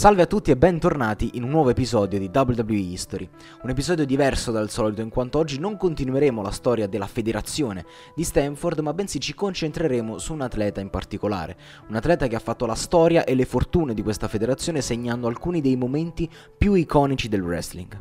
[0.00, 3.28] Salve a tutti e bentornati in un nuovo episodio di WWE History,
[3.64, 8.24] un episodio diverso dal solito in quanto oggi non continueremo la storia della federazione di
[8.24, 11.54] Stanford ma bensì ci concentreremo su un atleta in particolare,
[11.90, 15.60] un atleta che ha fatto la storia e le fortune di questa federazione segnando alcuni
[15.60, 16.26] dei momenti
[16.56, 18.00] più iconici del wrestling.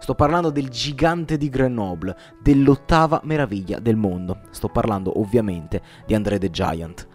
[0.00, 4.40] Sto parlando del gigante di Grenoble, dell'ottava meraviglia del mondo.
[4.50, 7.06] Sto parlando ovviamente di André the Giant.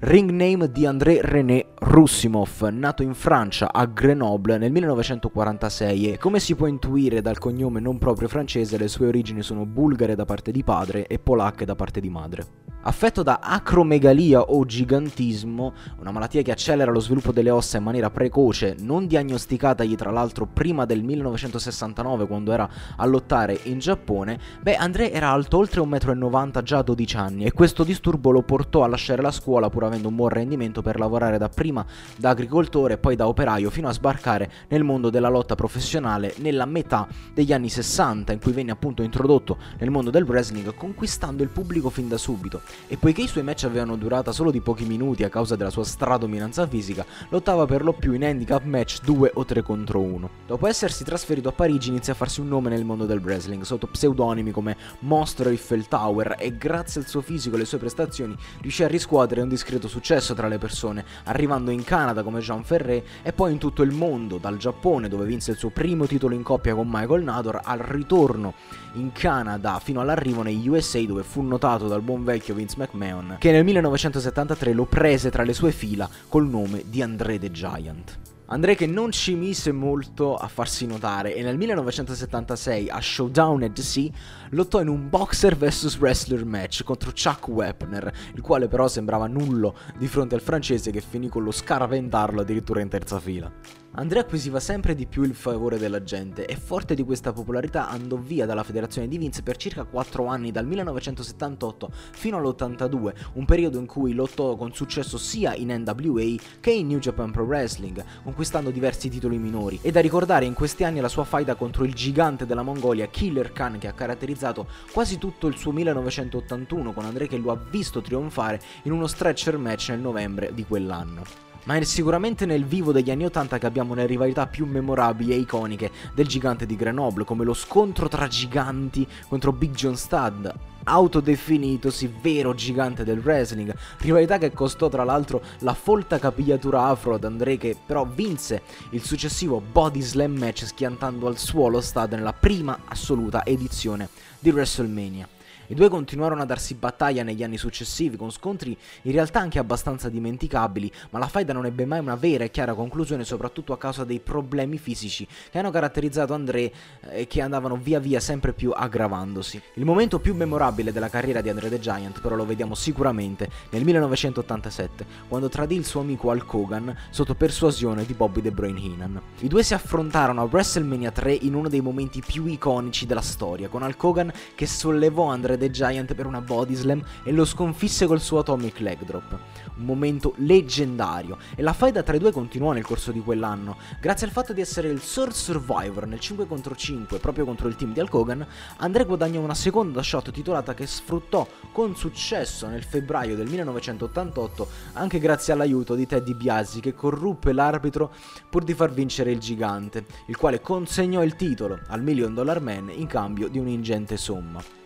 [0.00, 6.38] Ring name di André René Russimov, nato in Francia a Grenoble nel 1946 e come
[6.38, 10.52] si può intuire dal cognome non proprio francese le sue origini sono bulgare da parte
[10.52, 12.67] di padre e polacche da parte di madre.
[12.80, 18.08] Affetto da acromegalia o gigantismo, una malattia che accelera lo sviluppo delle ossa in maniera
[18.08, 24.76] precoce, non diagnosticatagli tra l'altro prima del 1969 quando era a lottare in Giappone, beh
[24.76, 28.84] André era alto oltre 1,90 m già a 12 anni e questo disturbo lo portò
[28.84, 31.84] a lasciare la scuola pur avendo un buon rendimento per lavorare dapprima
[32.16, 36.64] da agricoltore e poi da operaio fino a sbarcare nel mondo della lotta professionale nella
[36.64, 41.48] metà degli anni 60 in cui venne appunto introdotto nel mondo del wrestling conquistando il
[41.48, 45.24] pubblico fin da subito e poiché i suoi match avevano durata solo di pochi minuti
[45.24, 49.44] a causa della sua stradominanza fisica, lottava per lo più in handicap match 2 o
[49.44, 50.30] 3 contro 1.
[50.46, 53.86] Dopo essersi trasferito a Parigi inizia a farsi un nome nel mondo del wrestling sotto
[53.86, 58.84] pseudonimi come Monster Eiffel Tower e grazie al suo fisico e alle sue prestazioni riuscì
[58.84, 63.32] a riscuotere un discreto successo tra le persone, arrivando in Canada come Jean Ferré e
[63.32, 66.74] poi in tutto il mondo, dal Giappone dove vinse il suo primo titolo in coppia
[66.74, 68.54] con Michael Nador al ritorno
[68.94, 73.52] in Canada fino all'arrivo negli USA dove fu notato dal buon vecchio Vince McMahon, che
[73.52, 78.18] nel 1973 lo prese tra le sue fila col nome di André the Giant.
[78.50, 83.72] André che non ci mise molto a farsi notare e nel 1976 a Showdown at
[83.72, 84.08] the Sea
[84.50, 89.74] lottò in un boxer vs wrestler match contro Chuck Wepner, il quale però sembrava nullo
[89.98, 93.52] di fronte al francese che finì con lo scaraventarlo addirittura in terza fila.
[93.98, 98.14] Andrea acquisiva sempre di più il favore della gente e forte di questa popolarità andò
[98.14, 103.80] via dalla federazione di Vince per circa 4 anni dal 1978 fino all'82, un periodo
[103.80, 108.70] in cui lottò con successo sia in NWA che in New Japan Pro Wrestling, conquistando
[108.70, 109.80] diversi titoli minori.
[109.82, 113.50] E da ricordare in questi anni la sua faida contro il gigante della Mongolia Killer
[113.50, 118.00] Khan che ha caratterizzato quasi tutto il suo 1981 con Andrea che lo ha visto
[118.00, 123.10] trionfare in uno stretcher match nel novembre di quell'anno ma è sicuramente nel vivo degli
[123.10, 127.44] anni 80 che abbiamo le rivalità più memorabili e iconiche del gigante di Grenoble, come
[127.44, 130.48] lo scontro tra giganti contro Big John Studd,
[130.84, 137.24] autodefinitosi vero gigante del wrestling, rivalità che costò tra l'altro la folta capigliatura afro ad
[137.24, 138.62] André che però vinse
[138.92, 144.08] il successivo Body Slam match schiantando al suolo Studd nella prima assoluta edizione
[144.38, 145.28] di WrestleMania.
[145.70, 150.08] I due continuarono a darsi battaglia negli anni successivi, con scontri in realtà anche abbastanza
[150.08, 154.04] dimenticabili, ma la faida non ebbe mai una vera e chiara conclusione, soprattutto a causa
[154.04, 156.72] dei problemi fisici che hanno caratterizzato André
[157.10, 159.60] e che andavano via via sempre più aggravandosi.
[159.74, 163.84] Il momento più memorabile della carriera di André the Giant però lo vediamo sicuramente nel
[163.84, 169.20] 1987, quando tradì il suo amico Hulk Hogan sotto persuasione di Bobby the Brain Heenan.
[169.40, 173.68] I due si affrontarono a WrestleMania 3 in uno dei momenti più iconici della storia,
[173.68, 178.06] con Hulk Hogan che sollevò André The Giant per una body slam e lo sconfisse
[178.06, 179.38] col suo atomic leg drop.
[179.76, 183.76] Un momento leggendario e la faida tra i due continuò nel corso di quell'anno.
[184.00, 187.76] Grazie al fatto di essere il Third Survivor nel 5 contro 5 proprio contro il
[187.76, 188.46] team di Hulk Hogan,
[188.78, 195.18] André guadagnò una seconda shot titolata che sfruttò con successo nel febbraio del 1988 anche
[195.18, 198.12] grazie all'aiuto di Teddy Biasi che corruppe l'arbitro
[198.48, 202.90] pur di far vincere il gigante, il quale consegnò il titolo al Million Dollar Man
[202.90, 204.77] in cambio di un'ingente somma.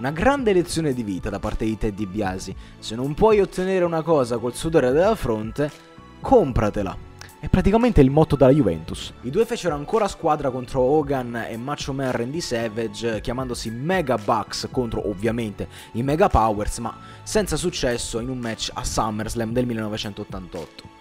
[0.00, 2.54] Una grande lezione di vita da parte di Ted DiBiase.
[2.78, 5.70] Se non puoi ottenere una cosa col sudore della fronte,
[6.22, 6.96] compratela.
[7.38, 9.12] È praticamente il motto della Juventus.
[9.20, 14.68] I due fecero ancora squadra contro Hogan e Macho Man Randy Savage, chiamandosi Mega Bucks
[14.70, 20.99] contro ovviamente i Mega Powers, ma senza successo in un match a SummerSlam del 1988.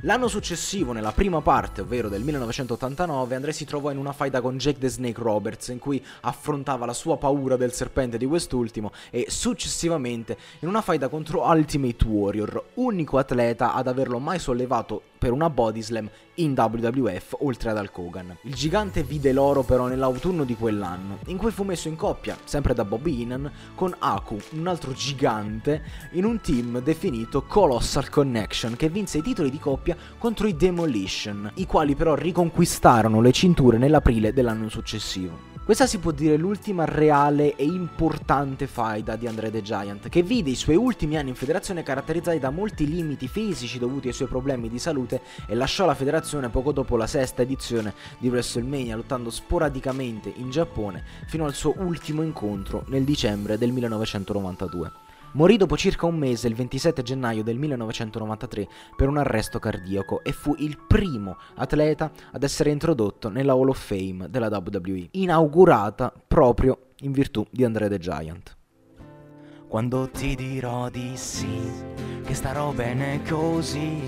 [0.00, 4.58] L'anno successivo, nella prima parte, ovvero del 1989, André si trovò in una faida con
[4.58, 9.26] Jake the Snake Roberts, in cui affrontava la sua paura del serpente di quest'ultimo, e
[9.30, 15.50] successivamente in una faida contro Ultimate Warrior, unico atleta ad averlo mai sollevato per una
[15.50, 18.36] body slam in WWF oltre ad Hulk Hogan.
[18.42, 22.74] Il gigante vide l'oro però nell'autunno di quell'anno, in cui fu messo in coppia, sempre
[22.74, 25.82] da Bobby Heenan, con Aku, un altro gigante,
[26.12, 31.52] in un team definito Colossal Connection che vinse i titoli di coppia contro i Demolition,
[31.54, 35.55] i quali però riconquistarono le cinture nell'aprile dell'anno successivo.
[35.66, 40.50] Questa si può dire l'ultima reale e importante faida di André the Giant, che vide
[40.50, 44.68] i suoi ultimi anni in federazione caratterizzati da molti limiti fisici dovuti ai suoi problemi
[44.68, 50.32] di salute e lasciò la federazione poco dopo la sesta edizione di WrestleMania, lottando sporadicamente
[50.36, 55.05] in Giappone fino al suo ultimo incontro nel dicembre del 1992.
[55.36, 60.32] Morì dopo circa un mese, il 27 gennaio del 1993, per un arresto cardiaco e
[60.32, 66.92] fu il primo atleta ad essere introdotto nella Hall of Fame della WWE, inaugurata proprio
[67.00, 68.56] in virtù di André the Giant.
[69.68, 71.70] Quando ti dirò di sì,
[72.24, 74.00] che starò bene così,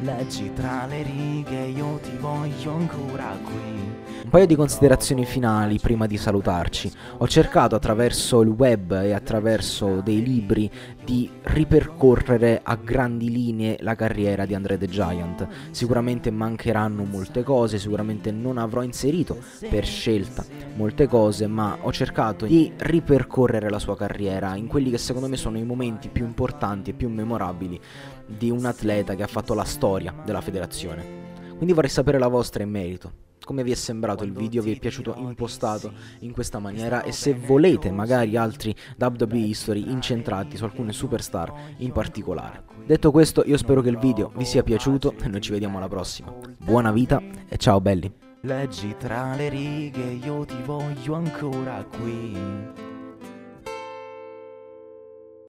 [0.00, 3.95] leggi tra le righe, io ti voglio ancora qui.
[4.24, 6.90] Un paio di considerazioni finali prima di salutarci.
[7.18, 10.70] Ho cercato attraverso il web e attraverso dei libri
[11.04, 15.46] di ripercorrere a grandi linee la carriera di André the Giant.
[15.70, 19.38] Sicuramente mancheranno molte cose, sicuramente non avrò inserito
[19.68, 20.44] per scelta
[20.76, 25.36] molte cose, ma ho cercato di ripercorrere la sua carriera in quelli che secondo me
[25.36, 27.80] sono i momenti più importanti e più memorabili
[28.26, 31.24] di un atleta che ha fatto la storia della federazione.
[31.54, 33.25] Quindi vorrei sapere la vostra in merito.
[33.46, 34.60] Come vi è sembrato il video?
[34.60, 37.04] Vi è piaciuto impostato in questa maniera?
[37.04, 42.64] E se volete magari altri WWE History incentrati su alcune superstar in particolare.
[42.84, 45.86] Detto questo, io spero che il video vi sia piaciuto e noi ci vediamo alla
[45.86, 46.34] prossima.
[46.58, 48.12] Buona vita e ciao belli!
[48.40, 52.85] Leggi tra le righe, io ti voglio ancora qui.